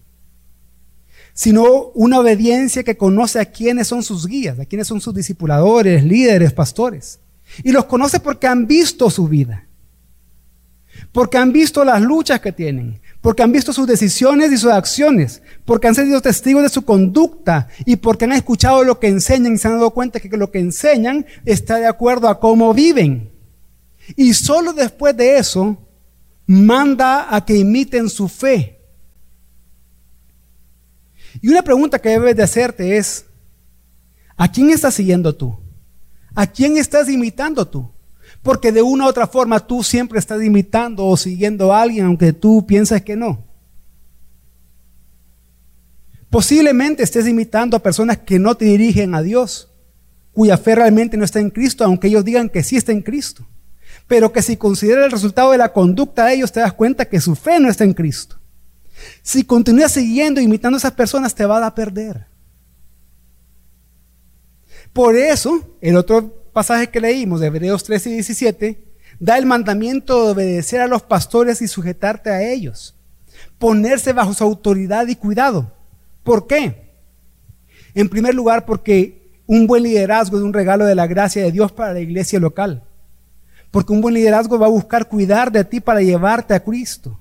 [1.40, 6.04] sino una obediencia que conoce a quiénes son sus guías, a quiénes son sus discipuladores,
[6.04, 7.22] líderes, pastores.
[7.64, 9.66] Y los conoce porque han visto su vida,
[11.14, 15.42] porque han visto las luchas que tienen, porque han visto sus decisiones y sus acciones,
[15.64, 19.58] porque han sido testigos de su conducta y porque han escuchado lo que enseñan y
[19.60, 23.32] se han dado cuenta que lo que enseñan está de acuerdo a cómo viven.
[24.18, 25.78] Y solo después de eso
[26.46, 28.79] manda a que imiten su fe.
[31.42, 33.26] Y una pregunta que debes de hacerte es,
[34.36, 35.58] ¿a quién estás siguiendo tú?
[36.36, 37.92] ¿A quién estás imitando tú?
[38.42, 42.34] Porque de una u otra forma tú siempre estás imitando o siguiendo a alguien aunque
[42.34, 43.44] tú piensas que no.
[46.30, 49.70] Posiblemente estés imitando a personas que no te dirigen a Dios,
[50.32, 53.48] cuya fe realmente no está en Cristo, aunque ellos digan que sí está en Cristo.
[54.08, 57.20] Pero que si consideras el resultado de la conducta de ellos, te das cuenta que
[57.20, 58.39] su fe no está en Cristo.
[59.22, 62.28] Si continúas siguiendo, imitando a esas personas, te va a perder.
[64.94, 68.84] Por eso, el otro pasajes que leímos, de Hebreos 13 y 17,
[69.20, 72.96] da el mandamiento de obedecer a los pastores y sujetarte a ellos,
[73.58, 75.72] ponerse bajo su autoridad y cuidado.
[76.24, 76.90] ¿Por qué?
[77.94, 81.72] En primer lugar, porque un buen liderazgo es un regalo de la gracia de Dios
[81.72, 82.84] para la iglesia local.
[83.72, 87.20] Porque un buen liderazgo va a buscar cuidar de ti para llevarte a Cristo.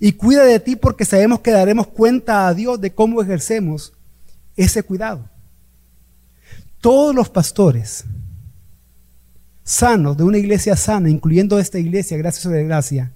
[0.00, 3.92] Y cuida de ti porque sabemos que daremos cuenta a Dios de cómo ejercemos
[4.56, 5.28] ese cuidado.
[6.80, 8.04] Todos los pastores
[9.64, 13.12] sanos de una iglesia sana, incluyendo esta iglesia, gracias sobre gracia,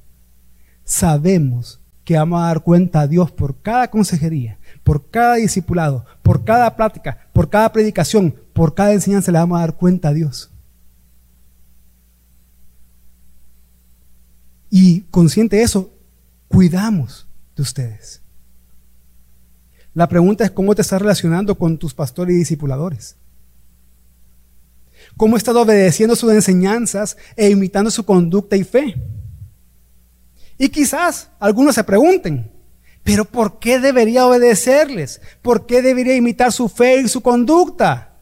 [0.85, 6.45] sabemos que vamos a dar cuenta a Dios por cada consejería, por cada discipulado, por
[6.45, 10.51] cada plática, por cada predicación, por cada enseñanza, le vamos a dar cuenta a Dios.
[14.69, 15.91] Y consciente de eso,
[16.53, 18.21] cuidamos de ustedes.
[19.95, 23.17] La pregunta es cómo te estás relacionando con tus pastores y discipuladores
[25.17, 28.97] cómo estado obedeciendo sus enseñanzas e imitando su conducta y fe.
[30.59, 32.51] Y quizás algunos se pregunten,
[33.03, 35.21] pero ¿por qué debería obedecerles?
[35.41, 38.17] ¿Por qué debería imitar su fe y su conducta?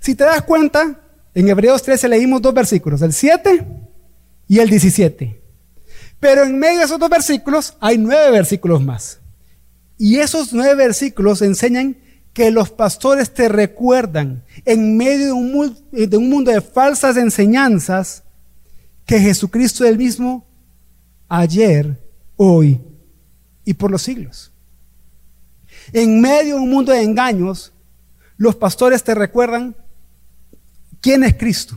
[0.00, 1.00] Si te das cuenta,
[1.34, 3.66] en Hebreos 13 leímos dos versículos, el 7
[4.48, 5.41] y el 17.
[6.22, 9.18] Pero en medio de esos dos versículos hay nueve versículos más.
[9.98, 11.96] Y esos nueve versículos enseñan
[12.32, 18.22] que los pastores te recuerdan en medio de un, mundo de falsas enseñanzas
[19.04, 20.46] que Jesucristo es el mismo
[21.28, 22.00] ayer,
[22.36, 22.80] hoy
[23.64, 24.52] y por los siglos.
[25.92, 27.72] En medio de un mundo de engaños,
[28.36, 29.74] los pastores te recuerdan
[31.00, 31.76] quién es Cristo.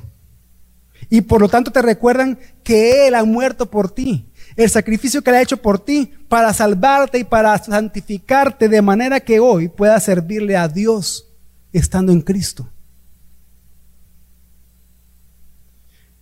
[1.10, 5.30] Y por lo tanto te recuerdan que Él ha muerto por ti, el sacrificio que
[5.32, 10.04] Él ha hecho por ti para salvarte y para santificarte de manera que hoy puedas
[10.04, 11.28] servirle a Dios
[11.74, 12.70] estando en Cristo.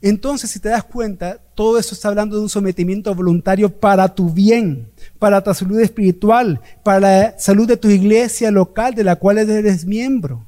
[0.01, 4.29] Entonces, si te das cuenta, todo esto está hablando de un sometimiento voluntario para tu
[4.29, 9.37] bien, para tu salud espiritual, para la salud de tu iglesia local de la cual
[9.37, 10.45] eres miembro.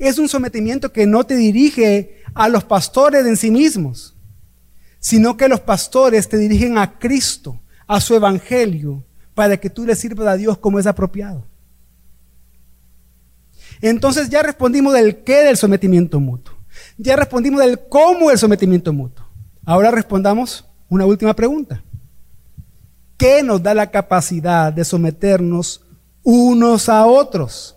[0.00, 4.15] Es un sometimiento que no te dirige a los pastores en sí mismos,
[5.06, 9.94] sino que los pastores te dirigen a Cristo, a su evangelio, para que tú le
[9.94, 11.44] sirvas a Dios como es apropiado.
[13.80, 16.56] Entonces ya respondimos del qué del sometimiento mutuo.
[16.98, 19.24] Ya respondimos del cómo del sometimiento mutuo.
[19.64, 21.84] Ahora respondamos una última pregunta.
[23.16, 25.82] ¿Qué nos da la capacidad de someternos
[26.24, 27.75] unos a otros?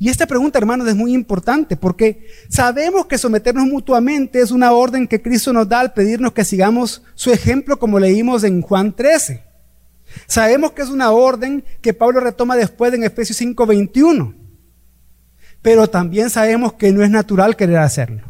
[0.00, 5.08] Y esta pregunta, hermanos, es muy importante porque sabemos que someternos mutuamente es una orden
[5.08, 9.42] que Cristo nos da al pedirnos que sigamos su ejemplo como leímos en Juan 13.
[10.26, 14.34] Sabemos que es una orden que Pablo retoma después en Efesios 5:21.
[15.62, 18.22] Pero también sabemos que no es natural querer hacerlo.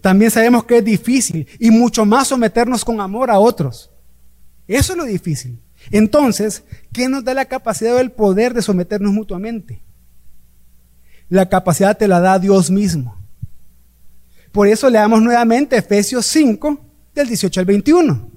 [0.00, 3.90] También sabemos que es difícil y mucho más someternos con amor a otros.
[4.66, 5.60] Eso es lo difícil.
[5.92, 9.85] Entonces, ¿qué nos da la capacidad o el poder de someternos mutuamente?
[11.28, 13.16] La capacidad te la da Dios mismo.
[14.52, 16.80] Por eso leamos nuevamente Efesios 5,
[17.14, 18.30] del 18 al 21.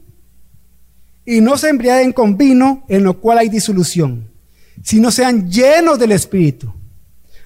[1.26, 4.30] Y no se embriaguen con vino en lo cual hay disolución,
[4.84, 6.74] sino sean llenos del Espíritu.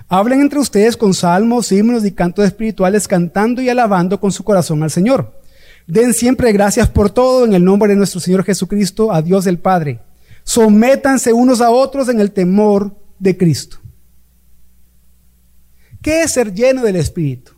[0.07, 4.83] Hablen entre ustedes con salmos, himnos y cantos espirituales, cantando y alabando con su corazón
[4.83, 5.39] al Señor.
[5.85, 9.59] Den siempre gracias por todo en el nombre de nuestro Señor Jesucristo, a Dios el
[9.59, 9.99] Padre.
[10.43, 13.77] Sométanse unos a otros en el temor de Cristo.
[16.03, 17.53] ¿Qué es ser lleno del Espíritu?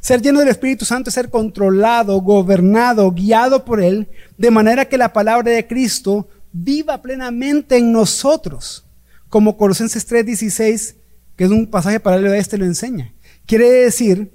[0.00, 4.98] Ser lleno del Espíritu Santo es ser controlado, gobernado, guiado por Él, de manera que
[4.98, 8.84] la palabra de Cristo viva plenamente en nosotros,
[9.28, 10.96] como Colosenses 3:16,
[11.36, 13.14] que es un pasaje paralelo a este, lo enseña.
[13.46, 14.32] Quiere decir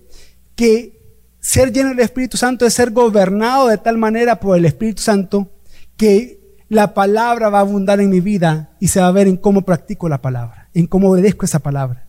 [0.55, 0.97] que
[1.41, 5.51] ser lleno del Espíritu Santo es ser gobernado de tal manera por el Espíritu Santo
[5.97, 9.35] que la palabra va a abundar en mi vida y se va a ver en
[9.35, 12.06] cómo practico la palabra, en cómo obedezco esa palabra.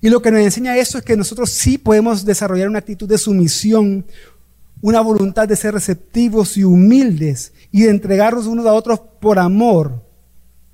[0.00, 3.18] Y lo que nos enseña eso es que nosotros sí podemos desarrollar una actitud de
[3.18, 4.04] sumisión,
[4.82, 10.04] una voluntad de ser receptivos y humildes y de entregarnos unos a otros por amor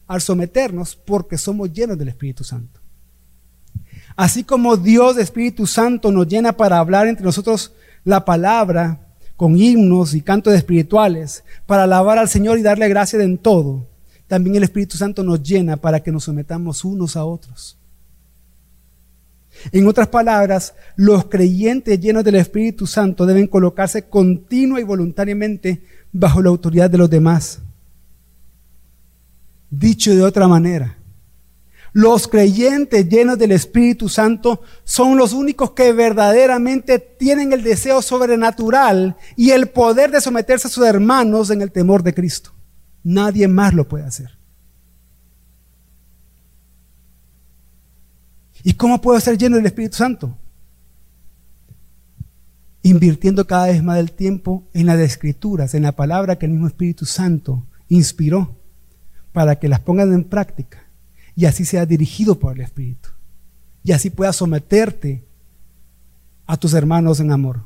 [0.06, 2.80] al someternos porque somos llenos del Espíritu Santo.
[4.16, 7.72] Así como Dios, Espíritu Santo, nos llena para hablar entre nosotros
[8.04, 9.00] la palabra
[9.36, 13.88] con himnos y cantos espirituales, para alabar al Señor y darle gracia en todo,
[14.28, 17.76] también el Espíritu Santo nos llena para que nos sometamos unos a otros.
[19.70, 25.82] En otras palabras, los creyentes llenos del Espíritu Santo deben colocarse continua y voluntariamente
[26.12, 27.60] bajo la autoridad de los demás.
[29.70, 30.98] Dicho de otra manera,
[31.94, 39.16] Los creyentes llenos del Espíritu Santo son los únicos que verdaderamente tienen el deseo sobrenatural
[39.36, 42.50] y el poder de someterse a sus hermanos en el temor de Cristo.
[43.04, 44.41] Nadie más lo puede hacer.
[48.62, 50.36] ¿Y cómo puedo ser lleno del Espíritu Santo?
[52.82, 56.66] Invirtiendo cada vez más del tiempo en las escrituras, en la palabra que el mismo
[56.66, 58.56] Espíritu Santo inspiró
[59.32, 60.84] para que las pongan en práctica
[61.34, 63.08] y así sea dirigido por el Espíritu.
[63.84, 65.24] Y así puedas someterte
[66.46, 67.60] a tus hermanos en amor.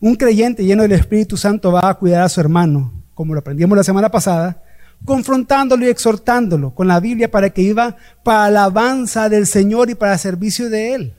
[0.00, 3.76] Un creyente lleno del Espíritu Santo va a cuidar a su hermano, como lo aprendimos
[3.76, 4.62] la semana pasada,
[5.04, 10.18] confrontándolo y exhortándolo con la Biblia para que iba para alabanza del Señor y para
[10.18, 11.14] servicio de Él.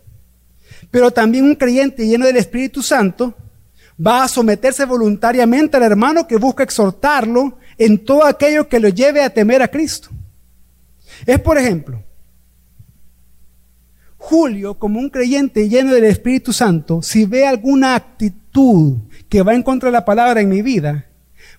[0.91, 3.33] Pero también un creyente lleno del Espíritu Santo
[4.05, 9.23] va a someterse voluntariamente al hermano que busca exhortarlo en todo aquello que lo lleve
[9.23, 10.09] a temer a Cristo.
[11.25, 12.03] Es, por ejemplo,
[14.17, 18.97] Julio, como un creyente lleno del Espíritu Santo, si ve alguna actitud
[19.29, 21.06] que va en contra de la palabra en mi vida,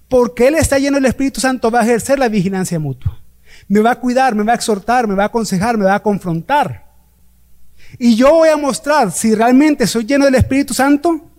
[0.09, 3.20] porque él está lleno del Espíritu Santo, va a ejercer la vigilancia mutua.
[3.68, 6.02] Me va a cuidar, me va a exhortar, me va a aconsejar, me va a
[6.02, 6.86] confrontar.
[7.98, 11.30] Y yo voy a mostrar si realmente soy lleno del Espíritu Santo,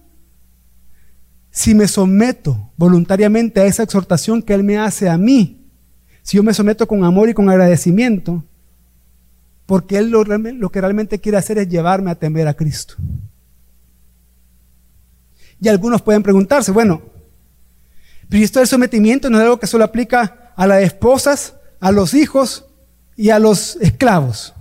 [1.52, 5.60] si me someto voluntariamente a esa exhortación que Él me hace a mí
[6.30, 8.44] si yo me someto con amor y con agradecimiento,
[9.66, 12.94] porque Él lo, lo, que realmente quiere hacer es llevarme a temer a Cristo.
[15.60, 17.02] Y algunos pueden preguntarse, bueno,
[18.30, 22.14] pero esto del sometimiento no es algo que solo aplica a las esposas, a los
[22.14, 22.66] hijos
[23.16, 24.54] y a los esclavos.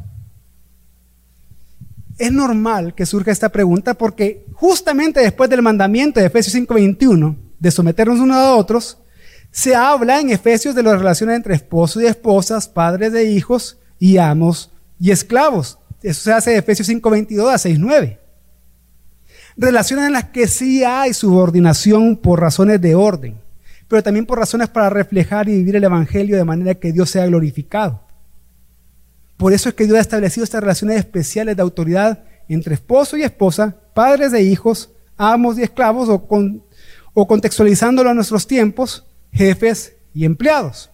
[2.16, 7.70] Es normal que surja esta pregunta porque justamente después del mandamiento de Efesios 5:21 de
[7.70, 8.98] someternos unos a otros,
[9.50, 14.16] se habla en Efesios de las relaciones entre esposos y esposas, padres de hijos y
[14.16, 15.78] amos y esclavos.
[16.02, 18.18] Eso se hace de Efesios 5:22 a 6:9.
[19.56, 23.36] Relaciones en las que sí hay subordinación por razones de orden,
[23.88, 27.26] pero también por razones para reflejar y vivir el Evangelio de manera que Dios sea
[27.26, 28.02] glorificado.
[29.36, 33.22] Por eso es que Dios ha establecido estas relaciones especiales de autoridad entre esposo y
[33.22, 36.28] esposa, padres de hijos, amos y esclavos, o,
[37.14, 40.90] o contextualizándolo a nuestros tiempos, jefes y empleados.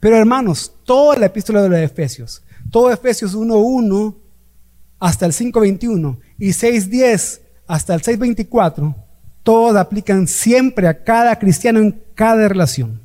[0.00, 4.16] Pero hermanos, toda la epístola de los Efesios, todo Efesios 1.1
[4.98, 8.94] hasta el 5.21 y 6.10 hasta el 6.24,
[9.44, 13.00] todos aplican siempre a cada cristiano en cada relación.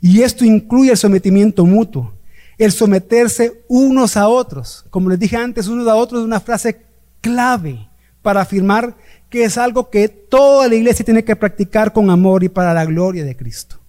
[0.00, 2.14] Y esto incluye el sometimiento mutuo,
[2.56, 4.86] el someterse unos a otros.
[4.90, 6.82] Como les dije antes, unos a otros es una frase
[7.20, 7.88] clave
[8.22, 8.94] para afirmar
[9.28, 12.84] que es algo que toda la iglesia tiene que practicar con amor y para la
[12.84, 13.80] gloria de Cristo.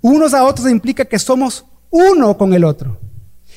[0.00, 2.98] Unos a otros implica que somos uno con el otro.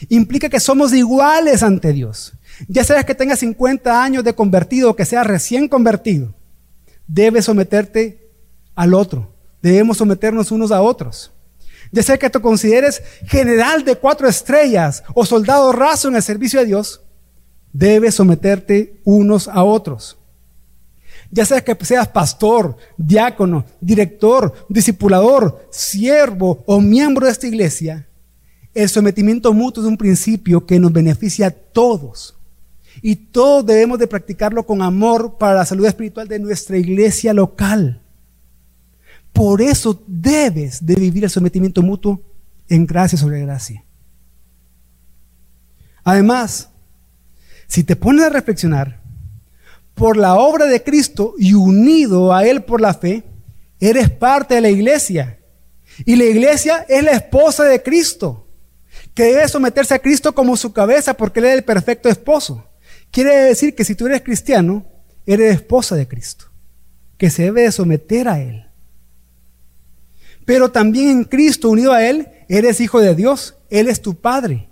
[0.10, 2.34] Implica que somos iguales ante Dios.
[2.68, 6.34] Ya sea que tengas 50 años de convertido o que seas recién convertido,
[7.08, 8.30] debes someterte
[8.76, 9.32] al otro.
[9.62, 11.32] Debemos someternos unos a otros.
[11.92, 16.60] Ya sea que te consideres general de cuatro estrellas o soldado raso en el servicio
[16.60, 17.02] de Dios,
[17.72, 20.18] debes someterte unos a otros
[21.34, 28.08] ya sea que seas pastor, diácono, director, discipulador, siervo o miembro de esta iglesia,
[28.76, 32.36] el sometimiento mutuo es un principio que nos beneficia a todos.
[33.02, 38.02] Y todos debemos de practicarlo con amor para la salud espiritual de nuestra iglesia local.
[39.32, 42.22] Por eso debes de vivir el sometimiento mutuo
[42.70, 43.84] en gracia sobre gracia.
[46.04, 46.70] Además,
[47.68, 49.02] si te pones a reflexionar,
[49.96, 53.24] por la obra de Cristo y unido a Él por la fe,
[53.80, 55.40] eres parte de la iglesia.
[56.06, 58.48] Y la iglesia es la esposa de Cristo,
[59.14, 62.68] que debe someterse a Cristo como su cabeza porque Él es el perfecto esposo.
[63.14, 64.88] Quiere decir que si tú eres cristiano,
[65.28, 66.46] eres esposa de Cristo,
[67.16, 68.66] que se debe de someter a Él.
[70.46, 74.68] Pero también en Cristo, unido a Él, eres hijo de Dios, Él es tu Padre.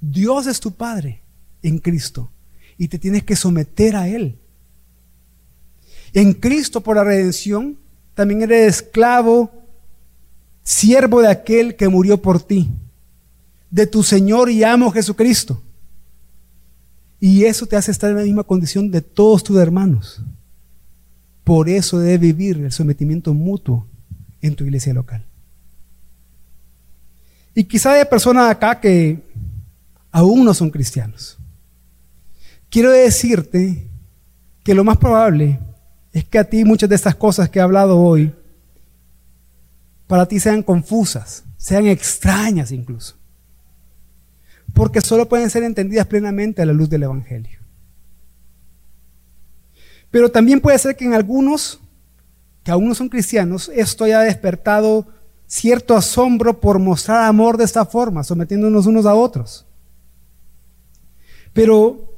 [0.00, 1.22] Dios es tu Padre
[1.60, 2.30] en Cristo
[2.78, 4.38] y te tienes que someter a Él.
[6.12, 7.78] En Cristo por la redención
[8.14, 9.50] también eres esclavo,
[10.62, 12.70] siervo de aquel que murió por ti,
[13.72, 15.64] de tu Señor y amo Jesucristo.
[17.20, 20.20] Y eso te hace estar en la misma condición de todos tus hermanos.
[21.44, 23.86] Por eso debe vivir el sometimiento mutuo
[24.40, 25.24] en tu iglesia local.
[27.54, 29.22] Y quizá haya personas acá que
[30.12, 31.38] aún no son cristianos.
[32.68, 33.88] Quiero decirte
[34.62, 35.58] que lo más probable
[36.12, 38.32] es que a ti muchas de estas cosas que he hablado hoy,
[40.06, 43.15] para ti sean confusas, sean extrañas incluso,
[44.76, 47.60] porque solo pueden ser entendidas plenamente a la luz del Evangelio.
[50.10, 51.80] Pero también puede ser que en algunos,
[52.62, 55.06] que aún no son cristianos, esto haya despertado
[55.46, 59.64] cierto asombro por mostrar amor de esta forma, sometiéndonos unos a otros.
[61.54, 62.14] Pero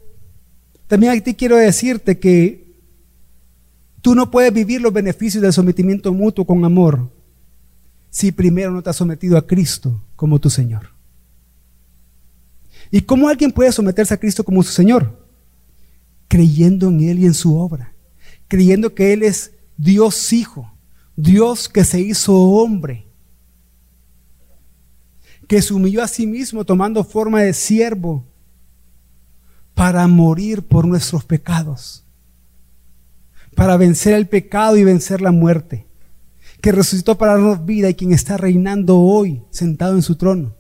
[0.89, 2.75] también aquí quiero decirte que
[4.03, 7.09] tú no puedes vivir los beneficios del sometimiento mutuo con amor
[8.11, 10.98] si primero no te has sometido a Cristo como tu Señor.
[12.91, 15.27] ¿Y cómo alguien puede someterse a Cristo como su Señor?
[16.27, 17.95] Creyendo en Él y en su obra,
[18.49, 20.73] creyendo que Él es Dios Hijo,
[21.17, 23.07] Dios que se hizo hombre,
[25.47, 28.25] que se humilló a sí mismo tomando forma de siervo
[29.75, 32.05] para morir por nuestros pecados,
[33.55, 35.87] para vencer el pecado y vencer la muerte,
[36.61, 40.58] que resucitó para darnos vida y quien está reinando hoy sentado en su trono.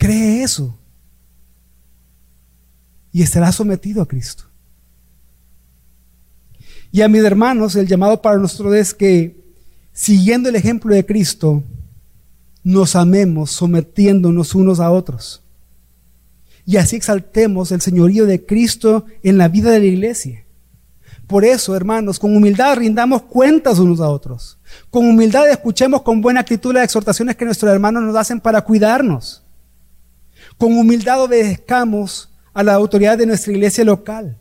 [0.00, 0.74] Cree eso
[3.12, 4.44] y estará sometido a Cristo.
[6.90, 9.44] Y a mis hermanos, el llamado para nosotros es que,
[9.92, 11.62] siguiendo el ejemplo de Cristo,
[12.64, 15.42] nos amemos sometiéndonos unos a otros.
[16.64, 20.46] Y así exaltemos el señorío de Cristo en la vida de la iglesia.
[21.26, 24.56] Por eso, hermanos, con humildad rindamos cuentas unos a otros.
[24.88, 29.42] Con humildad escuchemos con buena actitud las exhortaciones que nuestros hermanos nos hacen para cuidarnos.
[30.60, 34.36] Con humildad obedezcamos a la autoridad de nuestra iglesia local.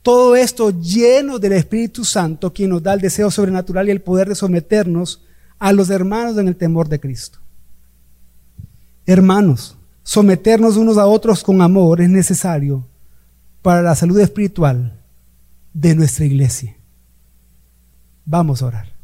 [0.00, 4.30] Todo esto lleno del Espíritu Santo, quien nos da el deseo sobrenatural y el poder
[4.30, 5.22] de someternos
[5.58, 7.40] a los hermanos en el temor de Cristo.
[9.04, 12.86] Hermanos, someternos unos a otros con amor es necesario
[13.60, 14.98] para la salud espiritual
[15.74, 16.74] de nuestra iglesia.
[18.24, 18.99] Vamos a orar.